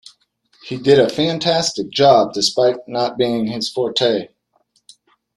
[0.63, 4.29] He did a fantastic job despite it not being his Forte.